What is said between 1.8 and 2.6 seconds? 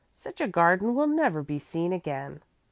again.